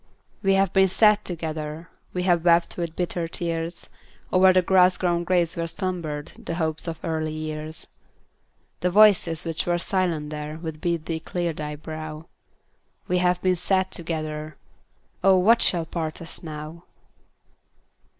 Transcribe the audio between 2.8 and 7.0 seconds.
bitter tears O'er the grass grown graves where slumbered The hopes of